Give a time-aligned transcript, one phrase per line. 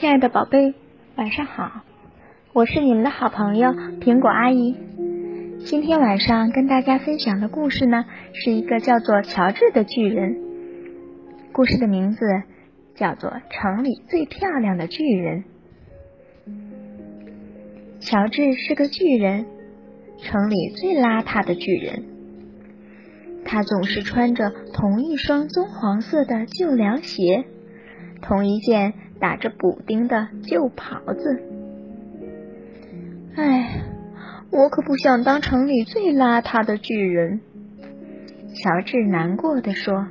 [0.00, 0.74] 亲爱的宝贝，
[1.16, 1.82] 晚上好，
[2.52, 3.70] 我是你们的好朋友
[4.00, 4.76] 苹果阿姨。
[5.66, 10.36] 今天晚上跟大家分享的故事呢，是一个叫做乔治的巨人。
[11.50, 12.24] 故事的名字
[12.94, 15.42] 叫做《城里最漂亮的巨人》。
[17.98, 19.46] 乔治是个巨人，
[20.22, 22.04] 城里最邋遢的巨人。
[23.44, 27.46] 他总是穿着同一双棕黄色的旧凉鞋，
[28.22, 31.42] 同一件打着补丁的旧袍子。
[33.36, 33.82] 唉，
[34.50, 37.40] 我可不想当城里最邋遢的巨人。
[38.54, 40.06] 乔治难过的说。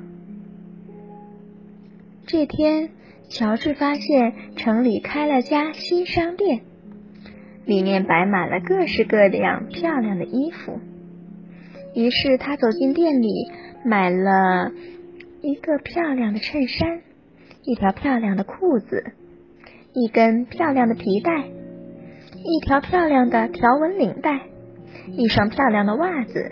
[2.25, 2.89] 这天，
[3.29, 6.61] 乔治发现城里开了家新商店。
[7.65, 10.79] 里面摆满了各式各样漂亮的衣服，
[11.93, 13.51] 于是他走进店里，
[13.83, 14.71] 买了
[15.41, 17.01] 一个漂亮的衬衫，
[17.67, 19.11] 一条漂亮的裤子，
[19.93, 24.39] 一根漂亮的皮带，一条漂亮的条纹领带，
[25.17, 26.49] 一双漂亮的袜子，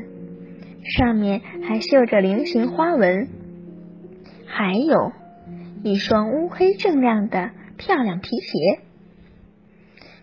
[0.98, 3.30] 上面还绣着菱形花纹，
[4.45, 5.14] 还有
[5.86, 8.82] 一双乌黑锃亮的漂亮皮鞋。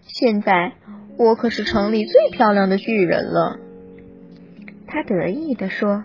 [0.03, 0.72] 现在
[1.16, 3.59] 我可是城里最漂亮的巨人了，
[4.86, 6.05] 他得意地说。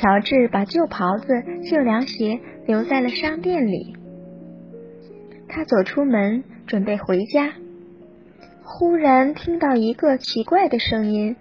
[0.00, 1.26] 乔治把旧袍子、
[1.70, 3.94] 旧凉鞋留在了商店里。
[5.46, 7.52] 他走出门准备回家，
[8.64, 11.36] 忽然听到一个奇怪的声音。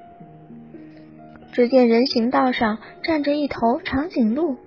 [1.54, 4.58] 只见人行道上站着一头长颈鹿，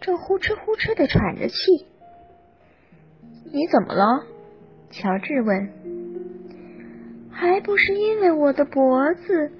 [0.00, 1.54] 正呼哧呼哧的喘着气。
[3.52, 4.24] 你怎么了？
[4.90, 5.70] 乔治问
[7.30, 9.52] ：“还不是因为我的脖子，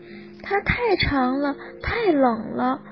[0.43, 2.83] 它太长了，太冷了。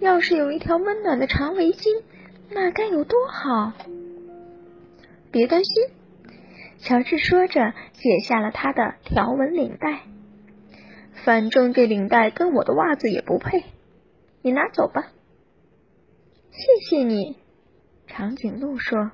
[0.00, 2.02] 要是有一条温暖的长围巾，
[2.50, 3.72] 那该有多好！”
[5.30, 5.74] 别担心，
[6.78, 10.00] 乔治说着，解下了他的条纹领带。
[11.24, 13.62] 反正这领带跟我的袜子也不配，
[14.42, 15.12] 你拿走吧。
[16.50, 17.36] 谢谢你，
[18.06, 19.12] 长颈鹿说。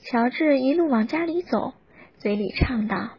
[0.00, 1.72] 乔治一路往家里走，
[2.18, 3.10] 嘴里唱道：“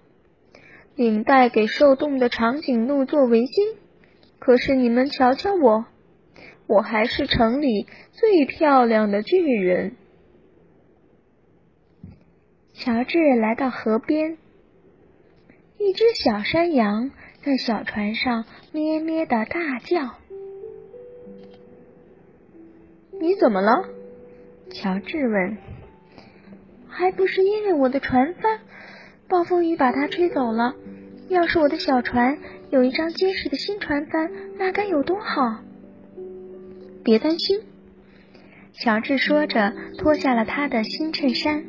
[0.95, 3.75] 领带给受冻的长颈鹿做围巾，
[4.47, 5.83] 可是你们瞧瞧我，
[6.67, 9.97] 我还是城里最漂亮的巨人。”
[12.71, 14.37] 乔治来到河边，
[15.77, 17.11] 一只小山羊
[17.43, 20.15] 在小船上咩咩的大叫。
[23.19, 23.89] “你怎么了？”
[24.71, 25.57] 乔治问。
[26.87, 28.61] 还不是因为我的船帆，
[29.27, 30.73] 暴风雨把它吹走了。
[31.27, 32.37] 要是我的小船
[32.69, 35.61] 有一张结实的新船帆，那该有多好！
[37.03, 37.61] 别担心，
[38.73, 41.63] 乔治说着，脱下了他的新衬衫。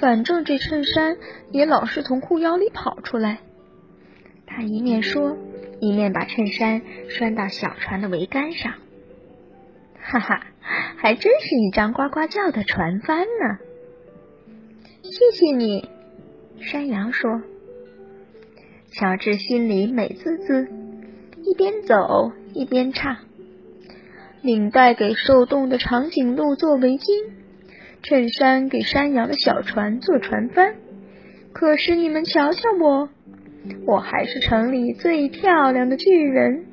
[0.00, 1.16] 反正这衬衫
[1.52, 3.38] 也老是从裤腰里跑出来。
[4.46, 5.38] 他一面说，
[5.80, 8.74] 一面把衬衫拴到小船的桅杆上。
[10.02, 10.46] 哈哈，
[10.96, 13.58] 还真是一张呱呱叫的船帆呢！
[15.02, 15.88] 谢谢你，
[16.60, 17.40] 山羊说。
[18.94, 20.68] 乔治心里美滋滋，
[21.42, 23.16] 一边走一边唱：
[24.42, 27.30] 领带给受冻的长颈鹿做围巾，
[28.02, 30.74] 衬衫给山羊的小船做船帆。
[31.54, 33.08] 可是你们瞧瞧我，
[33.86, 36.66] 我还是城里最漂亮的巨人。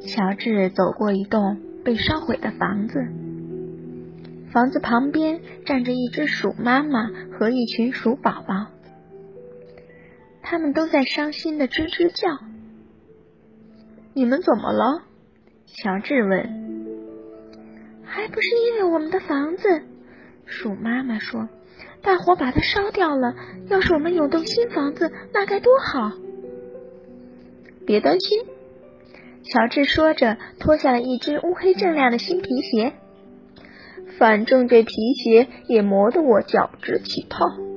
[0.00, 3.06] 乔治走过一栋被烧毁的房子。
[4.50, 8.66] 房子旁边站着一只鼠妈妈和一群鼠宝宝，
[10.50, 12.42] 他们都在伤心的吱吱叫。
[14.14, 15.02] 你们怎么了？
[15.66, 16.40] 乔治问。
[18.02, 19.82] 还不是因为我们的房子，
[20.46, 21.50] 鼠妈妈说，
[22.00, 23.34] 大火把它烧掉了。
[23.68, 26.12] 要是我们有栋新房子，那该多好！
[27.84, 28.46] 别担心，
[29.42, 32.94] 乔治说着，脱下了一只乌黑锃亮的新皮鞋。
[34.18, 37.67] 反正这皮鞋也磨得我脚直起泡。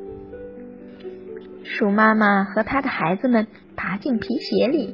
[1.71, 3.47] 鼠妈妈和她的孩子们
[3.77, 4.93] 爬进皮鞋里，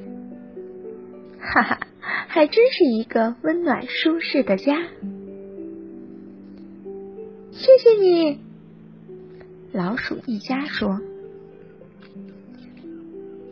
[1.39, 1.79] 哈哈，
[2.27, 4.83] 还真是一个温暖舒适的家。
[7.51, 8.39] 谢谢你，
[9.73, 11.01] 老鼠一家说。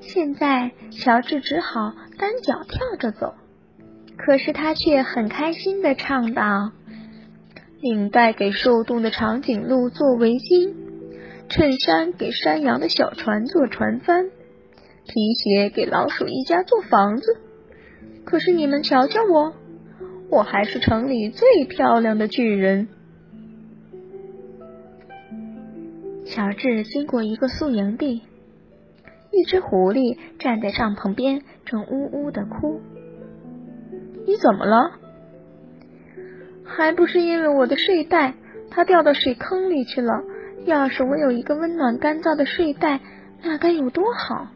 [0.01, 3.33] 现在乔治只好单脚跳着走，
[4.17, 6.71] 可是他却很开心的唱道。
[7.81, 10.73] 领带给受冻的长颈鹿做围巾，
[11.47, 14.25] 衬衫给山羊的小船做船帆，
[15.05, 17.37] 皮鞋给老鼠一家做房子。
[18.25, 19.53] 可是你们瞧瞧我，
[20.29, 22.87] 我还是城里最漂亮的巨人。
[26.25, 28.23] 乔治经过一个宿营地，
[29.31, 32.81] 一只狐狸站在帐篷边，正呜呜的哭。
[34.25, 34.99] 你怎么了？
[36.65, 38.33] 还不是因为我的睡袋，
[38.71, 40.23] 它掉到水坑里去了。
[40.65, 42.99] 要是我有一个温暖干燥的睡袋，
[43.43, 44.47] 那该有多好！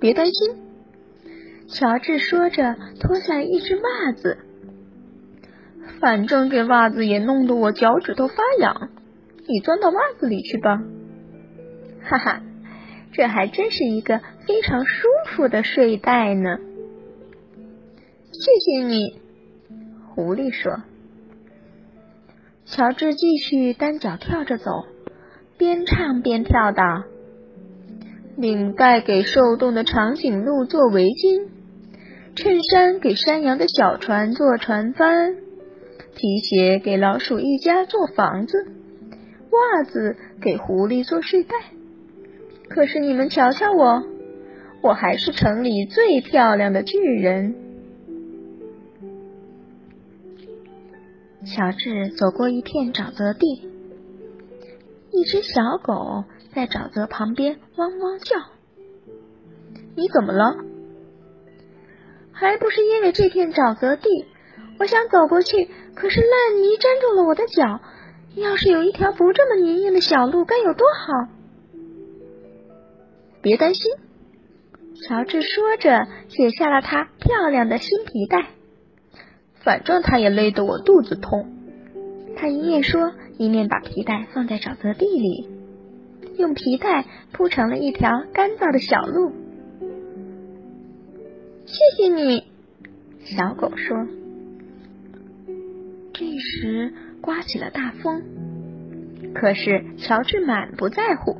[0.00, 0.56] 别担心，
[1.68, 4.38] 乔治说着，脱下一只袜子。
[6.00, 8.88] 反正这袜子也弄得我脚趾头发痒，
[9.46, 10.82] 你钻到袜子里去吧。
[12.02, 12.42] 哈哈，
[13.12, 16.58] 这还真是一个非常舒服的睡袋呢。
[18.32, 19.20] 谢谢你，
[20.14, 20.80] 狐狸说。
[22.70, 24.84] 乔治继续单脚跳着走，
[25.56, 27.04] 边唱边跳道
[28.36, 31.48] ：“领带给受冻的长颈鹿做围巾，
[32.36, 35.36] 衬衫给山羊的小船做船帆，
[36.14, 38.66] 皮鞋给老鼠一家做房子，
[39.50, 41.54] 袜子给狐狸做睡袋。
[42.68, 44.02] 可是你们瞧瞧我，
[44.82, 47.54] 我还是城里最漂亮的巨人。”
[51.46, 53.68] 乔治走过一片沼泽地，
[55.12, 58.36] 一只小狗在沼泽旁边汪汪叫。
[59.94, 60.56] 你怎么了？
[62.32, 64.26] 还不是因为这片沼泽地，
[64.78, 67.80] 我想走过去，可是烂泥粘住了我的脚。
[68.34, 71.32] 要是有一条不这么泥泞的小路，该有多好！
[73.40, 73.90] 别担心，
[75.06, 78.57] 乔治说着，解下了他漂亮的新皮带。
[79.68, 81.46] 反正他也累得我肚子痛。
[82.38, 85.46] 他一面说，一面把皮带放在沼泽地里，
[86.38, 89.30] 用皮带铺成了一条干燥的小路。
[91.66, 92.44] 谢谢你，
[93.24, 94.06] 小狗说。
[96.14, 98.22] 这时刮起了大风，
[99.34, 101.36] 可是乔治满不在乎。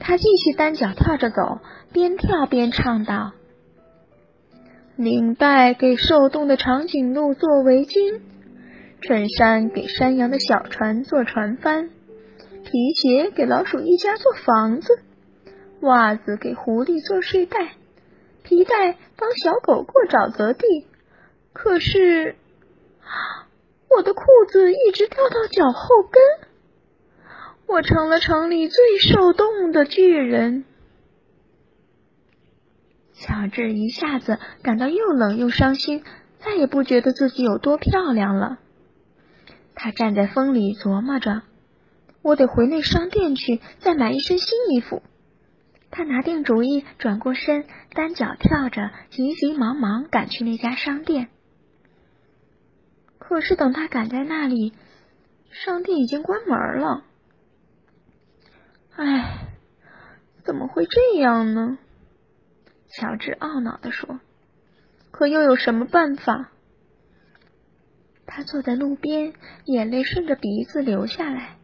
[0.00, 1.60] 他继续单脚跳着走，
[1.92, 3.34] 边跳边唱道。
[4.98, 8.20] 领带给受冻的长颈鹿做围巾，
[9.00, 11.90] 衬衫给山羊的小船做船帆，
[12.64, 14.98] 皮鞋给老鼠一家做房子，
[15.82, 17.74] 袜子给狐狸做睡袋，
[18.42, 20.66] 皮带帮小狗过沼泽地。
[21.52, 22.34] 可是，
[23.96, 26.20] 我的裤子一直掉到脚后跟，
[27.68, 30.64] 我成了城里最受冻的巨人。
[33.20, 36.04] 乔治一下子感到又冷又伤心，
[36.38, 38.58] 再也不觉得自己有多漂亮了。
[39.74, 41.42] 他站在风里琢磨着
[42.22, 45.02] ：“我得回那商店去，再买一身新衣服。”
[45.90, 51.28] 他拿定主意，转过身，单脚跳着，急急忙忙赶去那家商店。
[53.18, 54.74] 可是等他赶在那里，
[55.50, 57.04] 商店已经关门了。
[58.96, 59.48] 唉，
[60.44, 61.78] 怎么会这样呢？
[62.90, 64.20] 乔治懊恼地说
[65.12, 66.50] ：“可又有什么办法？”
[68.26, 69.32] 他坐在路边，
[69.64, 71.56] 眼泪顺着鼻子流下来。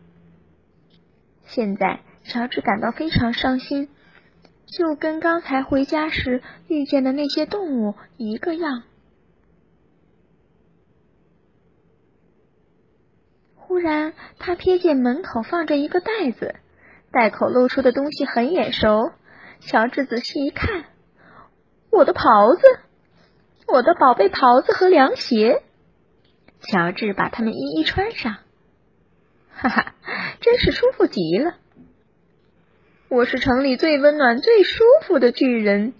[1.47, 3.89] 现在，乔治感到非常伤心，
[4.67, 8.83] 就跟刚才回家时遇见的那些动物一个样。
[13.57, 16.55] 忽然，他瞥见门口放着一个袋子，
[17.11, 19.13] 袋口露出的东西很眼熟。
[19.61, 20.85] 乔治仔细一看。
[21.95, 22.63] 我的袍子，
[23.69, 25.63] 我的宝贝袍子和凉鞋。
[26.61, 28.39] 乔治把它们一一穿上，
[29.51, 29.95] 哈哈，
[30.41, 31.55] 真是舒服极了。
[33.09, 35.95] 我是城里最温暖、最舒服的巨人。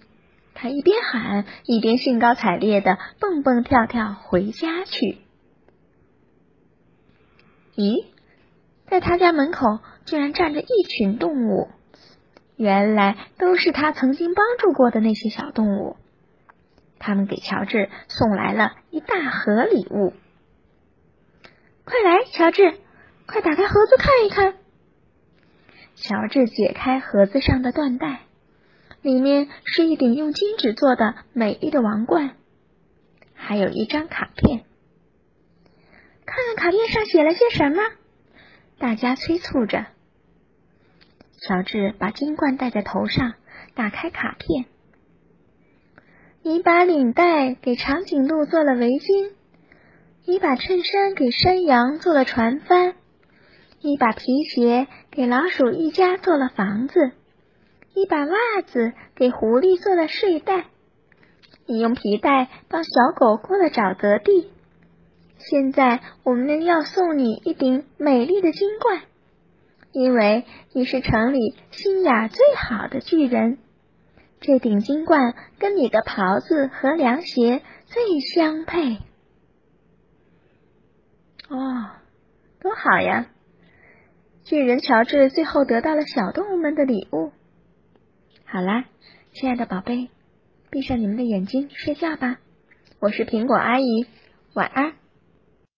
[0.53, 5.19] 他一边喊，一边兴高采烈的蹦蹦跳跳回家去。
[7.75, 8.05] 咦，
[8.87, 11.69] 在他家门口居然站着一群动物。
[12.57, 15.97] 原来都是他曾经帮助过的那些小动物，
[16.99, 20.13] 他们给乔治送来了一大盒礼物。
[21.83, 22.77] 快来，乔治，
[23.25, 24.55] 快打开盒子看一看。
[25.95, 28.21] 乔治解开盒子上的缎带，
[29.01, 32.35] 里面是一顶用金纸做的美丽的王冠，
[33.33, 34.63] 还有一张卡片。
[36.25, 37.83] 看看卡片上写了些什么？
[38.79, 39.85] 大家催促着。
[41.47, 43.33] 乔治把金冠戴在头上，
[43.75, 44.65] 打开卡片。
[46.41, 49.31] 你把领带给长颈鹿做了围巾，
[50.25, 52.95] 你把衬衫给山羊做了船帆，
[53.79, 57.11] 你把皮鞋给老鼠一家做了房子，
[57.93, 60.65] 你把袜子给狐狸做了睡袋，
[61.67, 64.49] 你用皮带帮小狗过了沼泽地。
[65.37, 69.03] 现在我们要送你一顶美丽的金冠，
[69.95, 73.59] 因为你是城里新雅最好的巨人。
[74.41, 78.97] 这顶金冠跟你的袍子和凉鞋最相配。
[81.47, 81.91] 哦，
[82.59, 83.27] 多好呀！
[84.43, 87.31] 巨人乔治最后得到了小动物们的礼物。
[88.43, 88.83] 好啦，
[89.31, 90.09] 亲爱的宝贝，
[90.71, 92.39] 闭上你们的眼睛睡觉吧。
[92.99, 94.05] 我是苹果阿姨，
[94.55, 95.04] 晚安。